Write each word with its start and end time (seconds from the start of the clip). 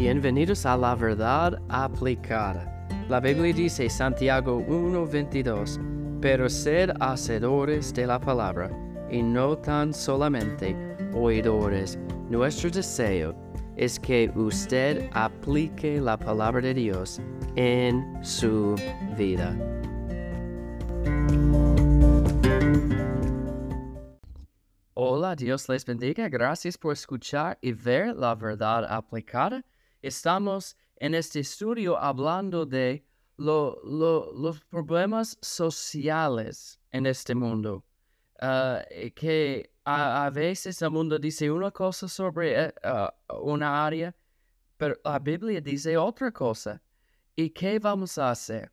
Bienvenidos 0.00 0.64
a 0.64 0.76
la 0.76 0.94
verdad 0.94 1.60
aplicada. 1.68 2.86
La 3.08 3.18
Biblia 3.18 3.52
dice 3.52 3.90
Santiago 3.90 4.60
1:22, 4.68 5.80
pero 6.20 6.48
sed 6.48 6.90
hacedores 7.00 7.92
de 7.94 8.06
la 8.06 8.20
palabra 8.20 8.70
y 9.10 9.20
no 9.20 9.58
tan 9.58 9.92
solamente 9.92 10.76
oidores. 11.12 11.98
Nuestro 12.30 12.70
deseo 12.70 13.34
es 13.76 13.98
que 13.98 14.30
usted 14.36 15.10
aplique 15.14 16.00
la 16.00 16.16
palabra 16.16 16.60
de 16.60 16.74
Dios 16.74 17.20
en 17.56 18.24
su 18.24 18.76
vida. 19.16 19.56
Hola, 24.94 25.34
Dios 25.34 25.68
les 25.68 25.84
bendiga. 25.84 26.28
Gracias 26.28 26.78
por 26.78 26.92
escuchar 26.92 27.58
y 27.60 27.72
ver 27.72 28.14
la 28.14 28.36
verdad 28.36 28.84
aplicada. 28.88 29.64
Estamos 30.02 30.76
en 30.96 31.14
este 31.14 31.40
estudio 31.40 31.98
hablando 31.98 32.64
de 32.66 33.04
los 33.36 34.64
problemas 34.70 35.38
sociales 35.40 36.78
en 36.92 37.06
este 37.06 37.34
mundo. 37.34 37.84
Ah, 38.40 38.84
que 39.16 39.72
a, 39.84 40.30
veces 40.30 40.80
el 40.82 40.90
mundo 40.90 41.18
dice 41.18 41.50
una 41.50 41.72
cosa 41.72 42.06
sobre 42.06 42.66
eh, 42.66 42.74
ah, 42.84 43.12
una 43.40 43.84
área, 43.84 44.14
pero 44.76 44.96
la 45.04 45.18
Biblia 45.18 45.60
dice 45.60 45.96
otra 45.96 46.30
cosa. 46.30 46.80
¿Y 47.34 47.50
qué 47.50 47.80
vamos 47.80 48.16
a 48.18 48.30
hacer? 48.30 48.70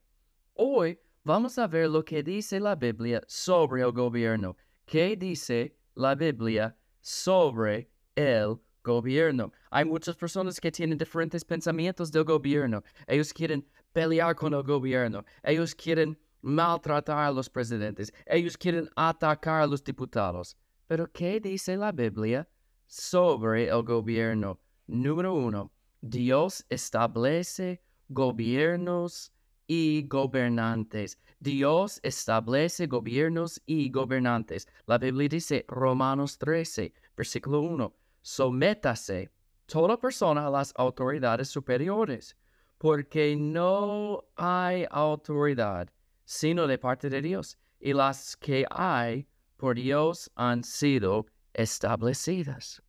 Hoy 0.54 1.00
vamos 1.24 1.58
a 1.58 1.68
ver 1.68 1.90
lo 1.90 2.06
que 2.06 2.22
dice 2.22 2.60
la 2.60 2.76
Biblia 2.76 3.22
sobre 3.28 3.82
el 3.82 3.92
gobierno. 3.92 4.56
¿Qué 4.86 5.16
dice 5.16 5.76
la 5.96 6.14
Biblia 6.14 6.78
sobre 7.02 7.90
el 8.16 8.60
gobierno. 8.86 9.52
Hay 9.72 9.84
muchas 9.84 10.16
personas 10.16 10.60
que 10.60 10.72
tienen 10.72 10.98
diferentes 10.98 11.44
pensamientos 11.44 12.12
del 12.12 12.24
gobierno. 12.24 12.84
Ellos 13.08 13.34
quieren 13.34 13.66
pelear 13.92 14.36
con 14.36 14.54
el 14.54 14.64
gobierno. 14.64 15.26
Ellos 15.44 15.74
quieren 15.76 16.18
maltratar 16.42 17.18
a 17.18 17.32
los 17.32 17.50
presidentes. 17.50 18.14
Ellos 18.26 18.56
quieren 18.58 18.90
atacar 18.96 19.64
a 19.64 19.68
los 19.68 19.84
diputados. 19.84 20.56
Pero 20.88 21.12
¿qué 21.12 21.40
dice 21.42 21.76
la 21.76 21.92
Biblia 21.92 22.48
sobre 22.86 23.68
el 23.68 23.84
gobierno? 23.84 24.60
Número 24.88 25.34
uno, 25.34 25.72
Dios 26.02 26.64
establece 26.70 27.82
gobiernos 28.08 29.32
y 29.68 30.08
gobernantes. 30.08 31.18
Dios 31.40 32.00
establece 32.04 32.86
gobiernos 32.86 33.62
y 33.66 33.90
gobernantes. 33.90 34.68
La 34.86 35.00
Biblia 35.00 35.28
dice, 35.28 35.66
Romanos 35.68 36.38
13, 36.38 36.94
versículo 37.18 37.62
1, 37.62 37.94
sométase 38.26 39.30
toda 39.68 39.98
persona 39.98 40.48
a 40.48 40.50
las 40.50 40.74
autoridades 40.78 41.48
superiores, 41.48 42.36
porque 42.80 43.36
no 43.36 44.24
hay 44.36 44.88
autoridad 44.90 45.90
sino 46.26 46.66
de 46.66 46.80
parte 46.80 47.08
de 47.08 47.22
Dios, 47.22 47.56
y 47.80 47.94
las 47.94 48.36
que 48.36 48.66
hay 48.72 49.28
por 49.58 49.76
Dios 49.76 50.32
han 50.36 50.64
sido 50.64 51.28
establecidas. 51.54 52.82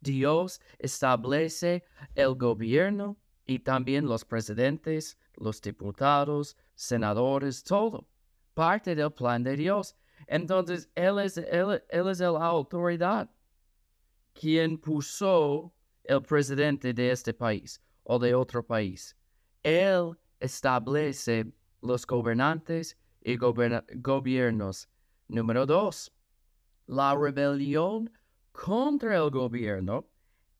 Dios 0.00 0.60
establece 0.78 1.84
el 2.14 2.36
gobierno 2.36 3.16
y 3.46 3.58
también 3.58 4.06
los 4.06 4.24
presidentes, 4.24 5.18
los 5.34 5.60
diputados, 5.60 6.56
senadores, 6.76 7.64
todo. 7.64 8.06
Parte 8.54 8.94
del 8.94 9.10
plan 9.10 9.42
de 9.42 9.56
Dios. 9.56 9.96
Entonces, 10.28 10.88
Él 10.94 11.18
es, 11.18 11.38
él, 11.38 11.82
es 11.90 12.20
la 12.20 12.46
autoridad 12.46 13.28
quien 14.34 14.76
puso 14.78 15.72
el 16.04 16.20
presidente 16.22 16.92
de 16.92 17.10
este 17.10 17.32
país 17.32 17.80
o 18.02 18.18
de 18.18 18.34
otro 18.34 18.62
país. 18.62 19.16
Él 19.62 20.12
establece 20.40 21.46
los 21.80 22.06
gobernantes 22.06 22.96
y 23.22 23.36
gobiernos. 23.36 24.88
Número 25.28 25.64
dos, 25.64 26.12
la 26.86 27.14
rebelión 27.14 28.10
contra 28.52 29.16
el 29.16 29.30
gobierno 29.30 30.06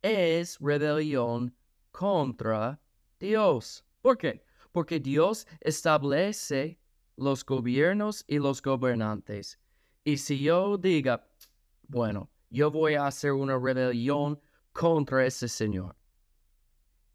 es 0.01 0.59
rebelión 0.59 1.55
contra 1.91 2.81
Dios. 3.21 3.85
¿Por 4.01 4.17
qué? 4.17 4.43
Porque 4.73 4.99
Dios 4.99 5.47
establece 5.61 6.79
los 7.17 7.45
gobiernos 7.45 8.25
y 8.27 8.39
los 8.39 8.63
gobernantes. 8.63 9.59
Y 10.03 10.17
si 10.17 10.41
yo 10.41 10.77
diga, 10.77 11.27
bueno, 11.87 12.31
yo 12.55 12.71
voy 12.71 12.95
a 12.95 13.09
hacer 13.09 13.33
una 13.33 13.59
rebelión 13.59 14.41
contra 14.73 15.27
ese 15.27 15.49
Señor. 15.49 15.97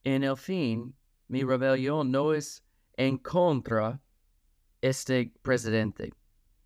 En 0.03 0.25
el 0.25 0.35
fin, 0.35 0.93
mi 1.29 1.43
rebelión 1.43 2.11
no 2.11 2.33
es 2.33 2.61
en 2.97 3.17
contra 3.17 4.01
este 4.81 5.31
presidente, 5.41 6.11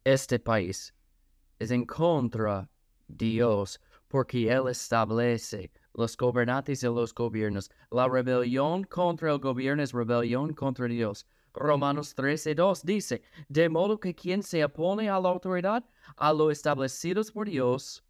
este 0.03 0.39
país. 0.39 0.91
Es 1.59 1.69
en 1.69 1.85
contra 1.85 2.67
Dios, 3.07 3.79
porque 4.07 4.51
Él 4.51 4.67
establece 4.67 5.71
los 5.93 6.17
gobernantes 6.17 6.81
y 6.81 6.87
los 6.87 7.13
gobiernos. 7.13 7.69
La 7.91 8.07
rebelión 8.07 8.85
contra 8.85 9.31
el 9.31 9.37
gobierno 9.37 9.83
es 9.83 9.91
rebelión 9.91 10.51
contra 10.55 10.87
Dios. 10.87 11.27
Romanos 11.53 12.15
13, 12.15 12.55
2 12.55 12.83
dice, 12.83 13.21
de 13.49 13.69
modo 13.69 13.99
que 13.99 14.15
quien 14.15 14.41
se 14.41 14.65
opone 14.65 15.09
a 15.09 15.19
la 15.19 15.29
autoridad, 15.29 15.85
a 16.15 16.33
lo 16.33 16.49
establecidos 16.49 17.31
por 17.31 17.47
Dios, 17.47 18.02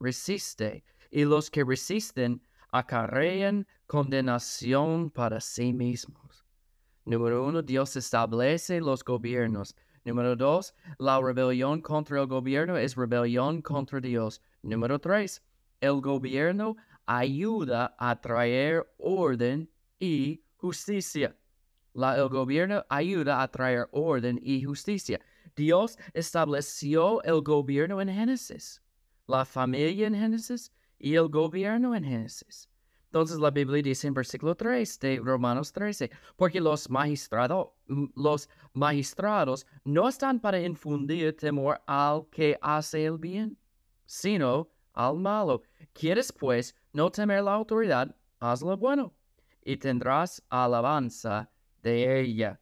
resiste, 0.00 0.84
y 1.10 1.24
los 1.24 1.50
que 1.50 1.64
resisten 1.64 2.42
acarrean 2.70 3.66
condenación 3.86 5.10
para 5.10 5.40
sí 5.40 5.72
mismos. 5.72 6.44
Número 7.04 7.46
uno, 7.46 7.62
Dios 7.62 7.96
establece 7.96 8.80
los 8.80 9.02
gobiernos. 9.02 9.74
Número 10.04 10.36
dos, 10.36 10.74
la 10.98 11.20
rebelión 11.20 11.80
contra 11.80 12.20
el 12.20 12.26
gobierno 12.26 12.76
es 12.76 12.96
rebelión 12.96 13.62
contra 13.62 14.00
Dios. 14.00 14.42
Número 14.62 14.98
tres, 14.98 15.42
el 15.80 16.00
gobierno 16.00 16.76
ayuda 17.06 17.94
a 17.98 18.20
traer 18.20 18.86
orden 18.98 19.70
y 19.98 20.42
justicia. 20.56 21.34
La, 21.94 22.16
el 22.16 22.28
gobierno 22.28 22.84
ayuda 22.90 23.42
a 23.42 23.48
traer 23.48 23.88
orden 23.92 24.38
y 24.42 24.62
justicia. 24.62 25.18
Dios 25.56 25.98
estableció 26.12 27.22
el 27.22 27.40
gobierno 27.42 28.00
en 28.00 28.08
Génesis, 28.08 28.80
la 29.28 29.44
familia 29.44 30.08
en 30.08 30.14
Génesis 30.14 30.72
y 30.98 31.14
el 31.14 31.28
gobierno 31.28 31.94
en 31.94 32.02
Génesis. 32.02 32.68
Entonces 33.04 33.38
la 33.38 33.50
Biblia 33.50 33.82
dice 33.82 34.06
en 34.06 34.14
versículo 34.14 34.54
3 34.54 34.98
de 35.00 35.20
Romanos 35.22 35.72
13, 35.72 36.10
porque 36.36 36.60
los, 36.60 36.90
magistrado, 36.90 37.76
los 38.14 38.48
magistrados 38.74 39.66
no 39.84 40.08
están 40.08 40.40
para 40.40 40.60
infundir 40.60 41.34
temor 41.36 41.80
al 41.86 42.26
que 42.30 42.58
hace 42.60 43.06
el 43.06 43.16
bien, 43.16 43.56
sino 44.04 44.68
al 44.92 45.16
malo. 45.16 45.62
¿Quieres 45.92 46.32
pues 46.32 46.74
no 46.92 47.10
temer 47.10 47.42
la 47.44 47.54
autoridad? 47.54 48.14
Haz 48.40 48.60
lo 48.60 48.76
bueno 48.76 49.14
y 49.64 49.76
tendrás 49.76 50.42
alabanza 50.48 51.50
de 51.82 52.20
ella. 52.20 52.60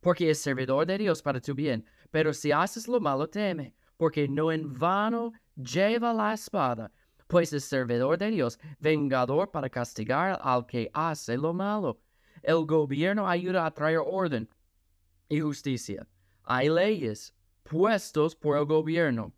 Porque 0.00 0.30
es 0.30 0.38
servidor 0.38 0.86
de 0.86 0.98
Dios 0.98 1.22
para 1.22 1.40
tu 1.40 1.54
bien. 1.54 1.84
Pero 2.10 2.32
si 2.32 2.52
haces 2.52 2.86
lo 2.86 3.00
malo, 3.00 3.28
teme, 3.28 3.74
porque 3.96 4.28
no 4.28 4.52
en 4.52 4.72
vano 4.72 5.32
lleva 5.56 6.12
la 6.12 6.34
espada, 6.34 6.92
pues 7.26 7.52
es 7.52 7.64
servidor 7.64 8.18
de 8.18 8.30
Dios, 8.30 8.58
vengador 8.78 9.50
para 9.50 9.68
castigar 9.68 10.38
al 10.42 10.66
que 10.66 10.90
hace 10.92 11.36
lo 11.36 11.52
malo. 11.52 12.00
El 12.42 12.64
gobierno 12.64 13.28
ayuda 13.28 13.66
a 13.66 13.70
traer 13.72 13.98
orden 13.98 14.48
y 15.28 15.40
justicia. 15.40 16.06
Hay 16.44 16.68
leyes 16.68 17.34
puestos 17.64 18.36
por 18.36 18.56
el 18.56 18.64
gobierno 18.66 19.32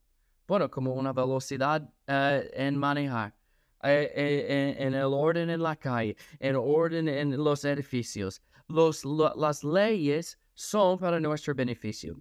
bueno, 0.48 0.70
como 0.70 0.94
una 0.94 1.12
velocidad 1.12 1.92
eh, 2.06 2.50
en 2.54 2.76
manejar, 2.78 3.34
eh, 3.82 4.10
eh, 4.14 4.76
en, 4.78 4.94
el 4.94 5.04
orden 5.04 5.50
en 5.50 5.62
la 5.62 5.76
calle, 5.76 6.16
en 6.40 6.56
orden 6.56 7.06
en 7.06 7.36
los 7.36 7.64
edificios. 7.66 8.40
Los, 8.66 9.04
las 9.04 9.62
leyes 9.62 10.38
son 10.54 10.98
para 10.98 11.20
nuestro 11.20 11.54
beneficio. 11.54 12.18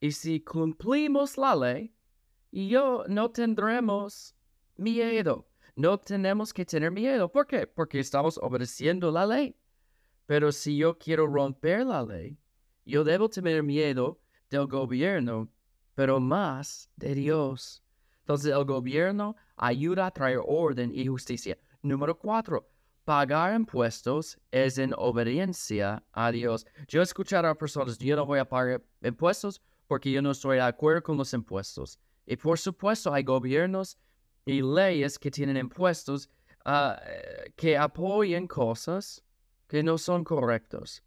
Y 0.00 0.12
si 0.12 0.40
cumplimos 0.40 1.36
la 1.36 1.56
ley, 1.56 1.92
yo 2.64 3.04
no 3.08 3.30
tendremos 3.30 4.34
miedo. 4.76 5.46
No 5.74 5.98
tenemos 5.98 6.54
que 6.54 6.64
tener 6.64 6.90
miedo. 6.90 7.30
¿Por 7.30 7.46
qué? 7.46 7.66
Porque 7.66 8.00
estamos 8.00 8.38
obedeciendo 8.42 9.10
la 9.10 9.26
ley. 9.26 9.54
Pero 10.26 10.50
si 10.50 10.76
yo 10.78 10.96
quiero 10.96 11.26
romper 11.26 11.84
la 11.84 12.02
ley, 12.02 12.38
yo 12.84 13.04
debo 13.04 13.28
tener 13.28 13.62
miedo 13.62 14.18
del 14.48 14.66
gobierno 14.66 15.50
pero 15.96 16.20
más 16.20 16.90
de 16.96 17.14
Dios. 17.14 17.82
Entonces 18.20 18.52
el 18.52 18.64
gobierno 18.64 19.34
ayuda 19.56 20.06
a 20.06 20.10
traer 20.10 20.40
orden 20.46 20.92
y 20.94 21.06
justicia. 21.06 21.58
Número 21.82 22.16
cuatro, 22.16 22.68
pagar 23.04 23.54
impuestos 23.54 24.38
es 24.50 24.78
en 24.78 24.92
obediencia 24.96 26.04
a 26.12 26.30
Dios. 26.30 26.66
Yo 26.86 27.00
he 27.00 27.02
escuchado 27.02 27.48
a 27.48 27.54
personas, 27.54 27.98
yo 27.98 28.14
no 28.14 28.26
voy 28.26 28.38
a 28.38 28.48
pagar 28.48 28.84
impuestos 29.02 29.62
porque 29.88 30.12
yo 30.12 30.20
no 30.20 30.32
estoy 30.32 30.56
de 30.56 30.62
acuerdo 30.62 31.02
con 31.02 31.16
los 31.16 31.32
impuestos. 31.32 31.98
Y 32.26 32.36
por 32.36 32.58
supuesto 32.58 33.12
hay 33.12 33.22
gobiernos 33.22 33.98
y 34.44 34.62
leyes 34.62 35.18
que 35.18 35.30
tienen 35.30 35.56
impuestos 35.56 36.28
ah, 36.64 37.00
que 37.56 37.76
apoyen 37.76 38.46
cosas 38.46 39.24
que 39.68 39.82
no 39.82 39.96
son 39.96 40.24
correctos. 40.24 41.02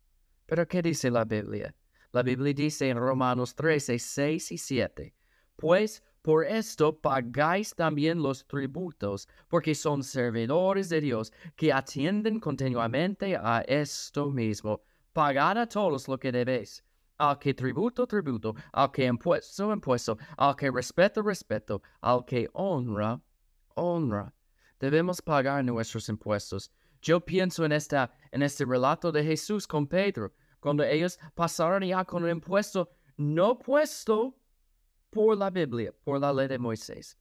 Pero 0.45 0.68
¿qué 0.68 0.81
dice 0.81 1.12
la 1.12 1.25
Biblia? 1.25 1.75
La 2.12 2.24
Biblia 2.24 2.54
dice 2.54 2.89
en 2.89 2.98
Romanos 2.98 3.54
13, 3.54 4.00
6 4.00 4.51
y 4.51 4.57
7, 4.57 5.16
pues 5.56 6.01
por 6.21 6.45
esto 6.45 7.00
pagáis 7.00 7.74
también 7.75 8.21
los 8.21 8.45
tributos, 8.45 9.27
porque 9.48 9.75
son 9.75 10.04
servidores 10.04 10.89
de 10.89 11.01
Dios 11.01 11.31
que 11.56 11.71
atienden 11.71 12.39
continuamente 12.39 13.38
a 13.38 13.62
esto 13.68 14.30
mismo. 14.30 14.81
Pagad 15.13 15.57
a 15.57 15.68
todos 15.68 16.07
lo 16.07 16.18
que 16.18 16.31
debéis. 16.31 16.83
Al 17.19 17.38
que 17.38 17.54
tributo, 17.54 18.07
tributo. 18.07 18.56
Al 18.71 18.92
que 18.92 19.06
impuesto, 19.06 19.71
impuesto. 19.71 20.18
Al 20.38 20.56
que 20.56 20.71
respeto, 20.71 21.21
respeto. 21.21 21.81
Al 22.01 22.25
que 22.25 22.50
honra, 22.54 23.21
honra. 23.75 24.33
Debemos 24.80 25.21
pagar 25.21 25.63
nuestros 25.63 26.10
impuestos. 26.10 26.71
Yo 27.01 27.19
pienso 27.19 27.66
en, 27.66 27.71
esta, 27.71 28.12
en 28.31 28.42
este 28.42 28.66
relato 28.66 29.12
de 29.12 29.24
Jesús 29.24 29.68
con 29.68 29.88
Pedro, 29.88 30.33
cuando 30.60 30.83
ellos 30.83 31.18
pasaron 31.36 31.83
ya 31.83 32.04
con 32.04 32.24
el 32.24 32.31
impuesto 32.31 32.89
no 33.19 33.60
puesto 33.60 34.33
por 35.10 35.38
la 35.38 35.50
Biblia, 35.50 35.94
por 36.04 36.21
la 36.21 36.31
ley 36.31 36.48
de 36.48 36.57
Moisés, 36.57 37.18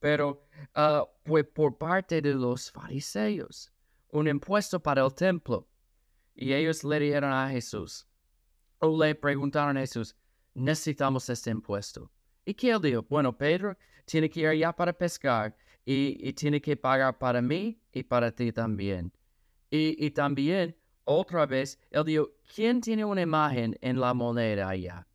pero 0.00 0.46
uh, 0.74 1.04
fue 1.24 1.44
por 1.44 1.76
parte 1.76 2.22
de 2.22 2.34
los 2.34 2.70
fariseos, 2.70 3.70
un 4.10 4.26
impuesto 4.26 4.80
para 4.80 5.04
el 5.04 5.14
templo. 5.14 5.68
Y 6.34 6.54
ellos 6.54 6.82
le 6.82 6.98
dijeron 7.00 7.32
a 7.32 7.50
Jesús, 7.50 8.07
o 8.80 9.02
le 9.02 9.14
preguntaron 9.14 9.76
a 9.76 9.80
Jesús, 9.80 10.14
necesitamos 10.54 11.28
este 11.28 11.50
impuesto. 11.50 12.10
¿Y 12.44 12.54
qué 12.54 12.70
él 12.70 12.80
dijo? 12.80 13.02
Bueno, 13.08 13.36
Pedro 13.36 13.76
tiene 14.04 14.30
que 14.30 14.40
ir 14.40 14.48
allá 14.48 14.72
para 14.72 14.92
pescar 14.92 15.56
y, 15.84 16.32
tiene 16.34 16.60
que 16.60 16.76
pagar 16.76 17.18
para 17.18 17.40
mí 17.40 17.80
y 17.92 18.02
para 18.02 18.30
ti 18.30 18.52
también. 18.52 19.12
Y, 19.70 20.10
también, 20.10 20.76
otra 21.04 21.46
vez, 21.46 21.78
él 21.90 22.04
dijo, 22.04 22.30
¿quién 22.54 22.80
tiene 22.80 23.04
una 23.04 23.22
imagen 23.22 23.76
en 23.80 24.00
la 24.00 24.14
moneda 24.14 24.70
allá? 24.70 25.06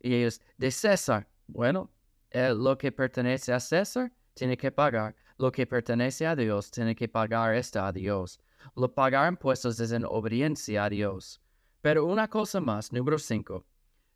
Y 0.00 0.14
ellos, 0.14 0.40
de 0.58 0.70
César. 0.70 1.26
Bueno, 1.46 1.90
eh, 2.30 2.52
lo 2.54 2.76
que 2.76 2.92
pertenece 2.92 3.52
a 3.52 3.60
César 3.60 4.12
tiene 4.34 4.56
que 4.56 4.70
pagar. 4.70 5.14
Lo 5.38 5.50
que 5.50 5.66
pertenece 5.66 6.26
a 6.26 6.36
Dios 6.36 6.70
tiene 6.70 6.94
que 6.94 7.08
pagar 7.08 7.54
esto 7.54 7.82
a 7.82 7.92
Dios. 7.92 8.40
Lo 8.74 8.92
pagar 8.92 9.30
impuestos 9.30 9.80
es 9.80 9.92
en 9.92 10.04
obediencia 10.04 10.84
a 10.84 10.90
Dios. 10.90 11.40
Pero 11.86 12.04
una 12.04 12.26
cosa 12.26 12.60
más, 12.60 12.92
número 12.92 13.16
5. 13.16 13.64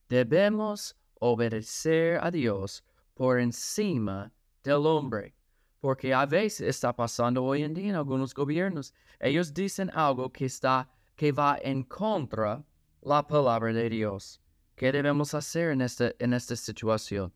Debemos 0.08 0.96
obedecer 1.20 2.18
a 2.20 2.28
Dios 2.28 2.82
por 3.14 3.38
encima 3.38 4.32
del 4.64 4.86
hombre. 4.86 5.36
Porque 5.78 6.12
a 6.12 6.26
veces 6.26 6.62
está 6.62 6.92
pasando 6.92 7.44
hoy 7.44 7.62
en 7.62 7.72
día 7.72 7.90
en 7.90 7.94
algunos 7.94 8.34
gobiernos. 8.34 8.92
Ellos 9.20 9.54
dicen 9.54 9.88
algo 9.94 10.32
que 10.32 10.46
está 10.46 10.90
que 11.14 11.30
va 11.30 11.58
en 11.62 11.84
contra 11.84 12.64
la 13.02 13.24
palabra 13.24 13.72
de 13.72 13.88
Dios. 13.88 14.40
¿Qué 14.74 14.90
debemos 14.90 15.32
hacer 15.32 15.70
en, 15.70 15.82
este, 15.82 16.16
en 16.18 16.34
esta 16.34 16.56
situación? 16.56 17.32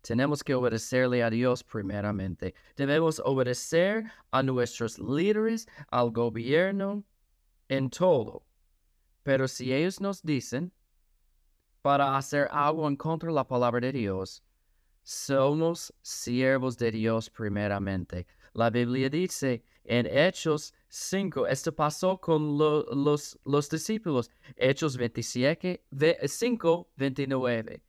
Tenemos 0.00 0.44
que 0.44 0.54
obedecerle 0.54 1.24
a 1.24 1.30
Dios 1.30 1.64
primeramente. 1.64 2.54
Debemos 2.76 3.20
obedecer 3.24 4.04
a 4.30 4.44
nuestros 4.44 5.00
líderes, 5.00 5.66
al 5.90 6.12
gobierno, 6.12 7.02
en 7.68 7.90
todo. 7.90 8.45
Pero 9.26 9.48
si 9.48 9.74
ellos 9.74 10.00
nos 10.00 10.22
dicen 10.22 10.72
para 11.82 12.16
hacer 12.16 12.46
algo 12.52 12.86
en 12.86 12.94
contra 12.94 13.28
de 13.28 13.34
la 13.34 13.44
palabra 13.44 13.80
de 13.80 13.90
Dios, 13.90 14.40
somos 15.02 15.92
siervos 16.00 16.78
de 16.78 16.92
Dios 16.92 17.28
primeramente. 17.28 18.24
La 18.52 18.70
Biblia 18.70 19.10
dice 19.10 19.64
en 19.82 20.06
Hechos 20.06 20.72
5, 20.90 21.48
esto 21.48 21.74
pasó 21.74 22.20
con 22.20 22.56
los, 22.56 23.36
los 23.44 23.68
discípulos, 23.68 24.30
Hechos 24.54 24.96
27, 24.96 25.82
5, 26.24 26.88
29. 26.94 27.82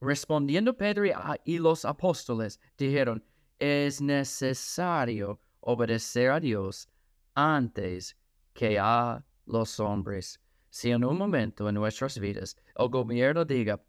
Respondiendo 0.00 0.74
Pedro 0.74 1.04
y 1.44 1.58
los 1.58 1.84
apóstoles, 1.84 2.58
dijeron, 2.78 3.22
es 3.58 4.00
necesario 4.00 5.38
obedecer 5.60 6.30
a 6.30 6.40
Dios 6.40 6.88
antes 7.34 8.16
que 8.54 8.78
a 8.78 9.22
los 9.44 9.78
hombres. 9.80 10.40
Si 10.70 10.90
en 10.90 11.04
un 11.04 11.16
momento 11.16 11.68
en 11.68 11.74
nuestras 11.74 12.18
vidas 12.18 12.56
el 12.76 12.88
gobierno 12.88 13.44
diga, 13.44 13.80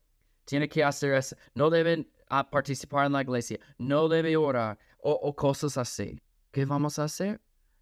tiene 0.46 0.68
que 0.68 0.84
hacer 0.84 1.14
eso, 1.14 1.36
no 1.54 1.70
deben 1.70 2.10
ah, 2.30 2.50
participar 2.50 3.06
en 3.06 3.14
la 3.14 3.22
iglesia, 3.22 3.60
no 3.78 4.08
debe 4.08 4.36
orar 4.38 4.78
o 5.02 5.34
cosas 5.36 5.78
así, 5.78 6.20
¿qué 6.52 6.66
vamos 6.66 7.00
a 7.00 7.06
hacer? 7.06 7.40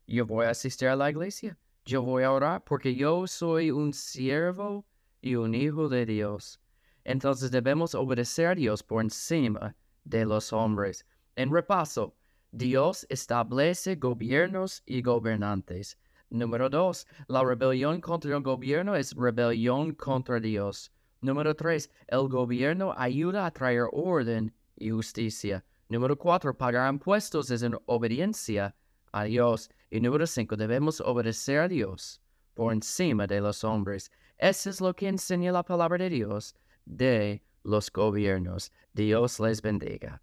Yo 0.07 0.25
voy 0.25 0.45
a 0.45 0.51
asistir 0.51 0.87
a 0.87 0.95
la 0.95 1.09
iglesia. 1.09 1.57
Yo 1.85 2.01
voy 2.01 2.23
a 2.23 2.31
orar 2.31 2.63
porque 2.63 2.95
yo 2.95 3.27
soy 3.27 3.71
un 3.71 3.93
siervo 3.93 4.85
y 5.21 5.35
un 5.35 5.53
hijo 5.53 5.89
de 5.89 6.05
Dios. 6.05 6.61
Entonces 7.03 7.51
debemos 7.51 7.93
obedecer 7.93 8.47
a 8.47 8.55
Dios 8.55 8.83
por 8.83 9.01
encima 9.01 9.75
de 10.05 10.25
los 10.25 10.53
hombres. 10.53 11.05
En 11.35 11.51
repaso, 11.51 12.15
Dios 12.51 13.05
establece 13.09 13.95
gobiernos 13.95 14.81
y 14.85 15.01
gobernantes. 15.01 15.97
Número 16.29 16.69
dos, 16.69 17.07
la 17.27 17.41
rebelión 17.41 18.01
contra 18.01 18.35
el 18.35 18.43
gobierno 18.43 18.95
es 18.95 19.13
rebelión 19.13 19.93
contra 19.93 20.39
Dios. 20.39 20.91
Número 21.21 21.55
tres, 21.55 21.89
el 22.07 22.27
gobierno 22.27 22.93
ayuda 22.97 23.45
a 23.45 23.51
traer 23.51 23.87
orden 23.93 24.53
y 24.75 24.89
justicia. 24.89 25.63
Número 25.89 26.17
cuatro, 26.17 26.53
pagar 26.53 26.91
impuestos 26.91 27.49
es 27.49 27.63
en 27.63 27.77
obediencia 27.85 28.75
a 29.13 29.23
Dios. 29.23 29.69
Y 29.89 30.01
número 30.01 30.27
cinco, 30.27 30.57
debemos 30.57 30.99
obedecer 30.99 31.59
a 31.59 31.67
Dios 31.69 32.21
por 32.53 32.73
encima 32.73 33.25
de 33.25 33.39
los 33.39 33.63
hombres. 33.63 34.11
Eso 34.37 34.69
es 34.69 34.81
lo 34.81 34.93
que 34.93 35.07
enseña 35.07 35.53
la 35.53 35.63
palabra 35.63 35.97
de 35.97 36.09
Dios 36.09 36.53
de 36.85 37.41
los 37.63 37.89
gobiernos. 37.89 38.71
Dios 38.93 39.39
les 39.39 39.61
bendiga. 39.61 40.21